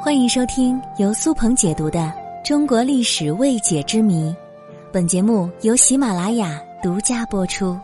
[0.00, 1.98] 欢迎收听由苏鹏解读的
[2.46, 4.30] 《中国历史未解之谜》，
[4.92, 7.76] 本节目由喜马拉雅独家播出。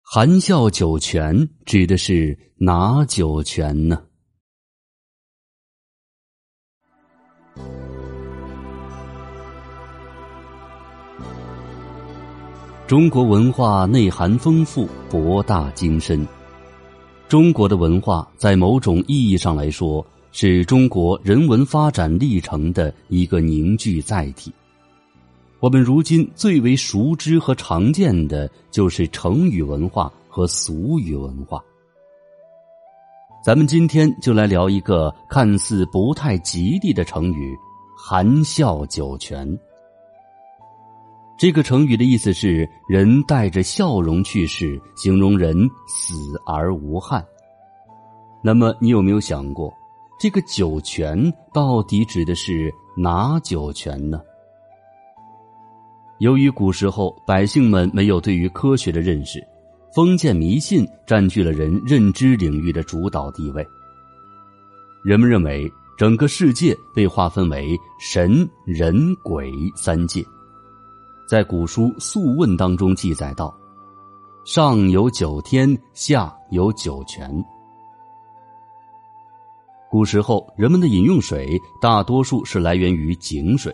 [0.00, 1.36] 含笑九泉
[1.66, 4.00] 指的是哪九泉呢？
[12.86, 16.24] 中国文化内涵丰富，博大精深。
[17.26, 24.52] 中国的文化在某种意义上来说，是中国人文发展历程的一个凝聚载体。
[25.60, 31.62] 我们如今最为熟知和常见的就是成语文化和俗语文化。
[33.44, 37.56] 咱们今天就来聊一个看似不太吉利的成语
[37.96, 39.56] “含笑九泉”。
[41.38, 47.24] 这个成语的意思是人带着笑容去世，形容人死而无憾。
[48.42, 49.72] 那么，你有没有想过，
[50.24, 54.22] 这个九泉到底指的是哪九泉呢？
[56.18, 59.46] 由于古时候百姓们没有对于科学的认识，
[59.94, 63.62] 封建迷信占据了人认知领域的主导地位。
[65.04, 70.24] 人们认为整个世界被划分为神、人、鬼三界。
[71.28, 73.54] 在古书《素问》当中记载道
[74.46, 77.30] ：“上有九天，下有九泉。”
[79.94, 83.72] 古时候人们的饮用水大多数是来源于井水，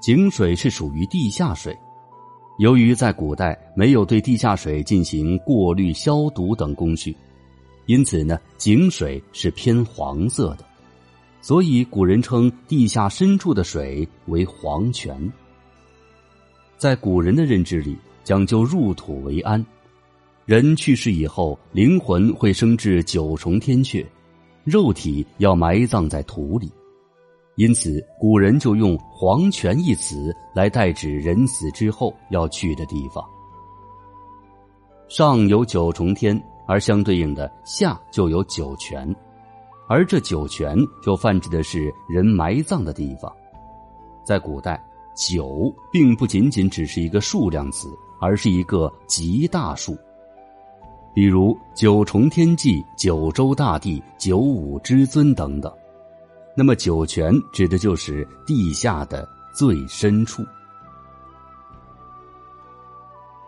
[0.00, 1.78] 井水是属于地下水。
[2.56, 7.14] 由于在古代没有对地下水进行过滤、消毒等工序，
[7.84, 10.64] 因此呢，井水是偏黄色的，
[11.42, 15.30] 所以古人称地下深处的水为黄泉。
[16.78, 19.62] 在古人的认知里，讲究入土为安。
[20.46, 24.02] 人去世以后，灵魂会升至九重天阙，
[24.64, 26.70] 肉体要埋葬在土里。
[27.56, 33.22] 因此，古人就用“黄泉”一词来代指人死之后要去的地方。
[35.08, 39.14] 上有九重天，而相对应的下就有九泉，
[39.88, 43.30] 而这九泉就泛指的是人埋葬的地方。
[44.24, 44.82] 在古代。
[45.14, 47.86] 九并不仅仅只是一个数量词，
[48.18, 49.94] 而是一个极大数。
[51.14, 55.72] 比如九重天际、九州大地、九五之尊等等。
[56.56, 60.44] 那么九泉指的就是地下的最深处。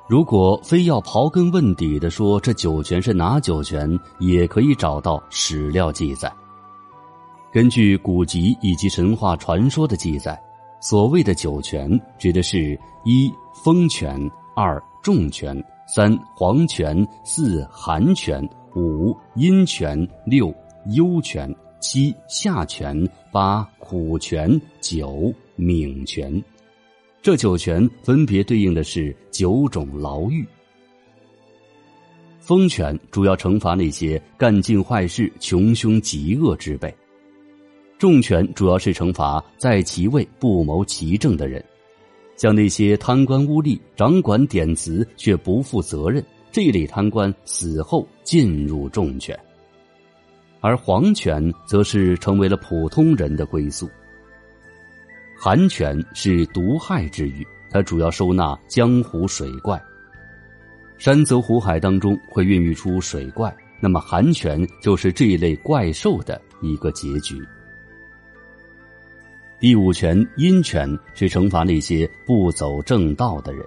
[0.08, 6.30] 如果非要刨根问底的说，这九泉是哪九泉，也可以找到史料记载。
[7.52, 10.38] 根据古籍以及神话传说的记载。
[10.80, 18.42] 所谓的九泉，指的是：一风泉，二重泉，三黄泉，四寒泉，
[18.74, 20.52] 五阴泉，六
[20.86, 26.42] 幽泉，七下泉，八苦泉，九冥泉。
[27.20, 30.46] 这九泉分别对应的是九种牢狱。
[32.40, 36.94] 风泉主要惩罚那些干尽坏事、穷凶极恶之辈。
[37.98, 41.64] 重权主要是惩罚在其位不谋其政的人，
[42.36, 49.36] 像那些贪官污吏、掌管典词却不负责任这类贪官，死后进入重权；
[50.60, 53.88] 而皇权则是成为了普通人的归宿。
[55.36, 59.82] 寒泉是毒害之域，它主要收纳江湖水怪。
[60.96, 67.36] 山泽湖海当中会孕育出水怪，那么寒泉就是这一类怪兽的一个结局。
[69.60, 73.64] 第五泉阴泉是惩罚那些不走正道的人。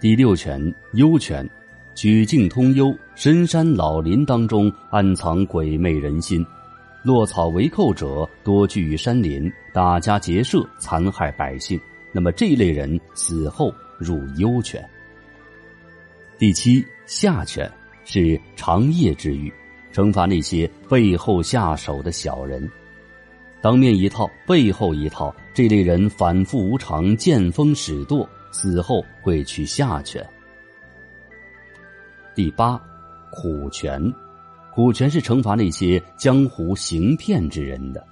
[0.00, 0.60] 第六泉
[0.92, 1.48] 幽泉，
[1.94, 6.44] 曲径通幽，深山老林当中暗藏鬼魅人心，
[7.02, 11.80] 落草为寇者多聚于山林，打家劫舍，残害百姓。
[12.12, 14.86] 那么这一类人死后入幽泉。
[16.36, 17.70] 第七下泉
[18.04, 19.50] 是长夜之狱，
[19.92, 22.70] 惩罚那些背后下手的小人。
[23.64, 30.22] 当面一套，背后一套，这类人反复无常，见风使舵，死后会去下泉。
[32.34, 32.78] 第八，
[33.32, 34.12] 苦泉，
[34.74, 38.06] 苦泉是惩罚那些江湖行骗之人的。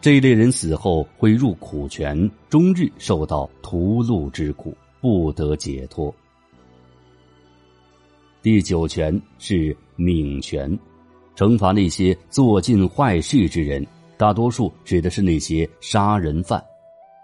[0.00, 6.12] 这一类人死后会入苦泉，终日受到屠戮之苦，不得解脱。
[8.42, 10.76] 第九泉是冥泉，
[11.36, 13.86] 惩罚那些做尽坏事之人。
[14.20, 16.62] 大多数指的是那些杀人犯，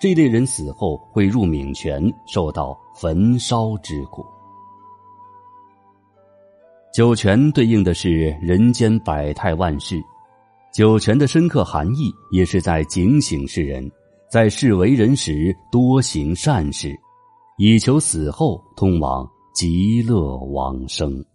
[0.00, 4.24] 这类人死后会入冥泉，受到焚烧之苦。
[6.94, 10.02] 九泉对应的是人间百态万事，
[10.72, 13.92] 酒泉的深刻含义也是在警醒世人，
[14.30, 16.98] 在世为人时多行善事，
[17.58, 21.22] 以求死后通往极乐往生。